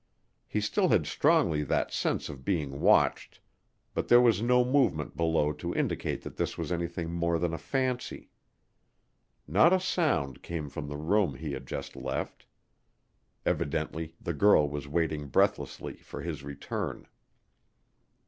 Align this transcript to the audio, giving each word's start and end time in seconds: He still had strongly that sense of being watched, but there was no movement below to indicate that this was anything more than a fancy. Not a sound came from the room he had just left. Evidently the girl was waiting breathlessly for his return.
He 0.47 0.61
still 0.61 0.87
had 0.89 1.05
strongly 1.05 1.61
that 1.61 1.91
sense 1.93 2.27
of 2.27 2.43
being 2.43 2.79
watched, 2.81 3.39
but 3.93 4.07
there 4.07 4.19
was 4.19 4.41
no 4.41 4.65
movement 4.65 5.15
below 5.15 5.51
to 5.53 5.75
indicate 5.75 6.23
that 6.23 6.37
this 6.37 6.57
was 6.57 6.71
anything 6.71 7.13
more 7.13 7.37
than 7.37 7.53
a 7.53 7.59
fancy. 7.59 8.31
Not 9.47 9.73
a 9.73 9.79
sound 9.79 10.41
came 10.41 10.69
from 10.69 10.87
the 10.87 10.97
room 10.97 11.35
he 11.35 11.51
had 11.51 11.67
just 11.67 11.95
left. 11.95 12.47
Evidently 13.45 14.15
the 14.19 14.33
girl 14.33 14.67
was 14.67 14.87
waiting 14.87 15.27
breathlessly 15.27 15.97
for 15.97 16.21
his 16.23 16.41
return. 16.41 17.05